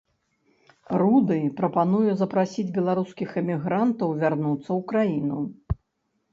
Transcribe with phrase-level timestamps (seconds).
[1.01, 5.39] Руды прапануе запрасіць беларускіх эмігрантаў вярнуцца ў краіну.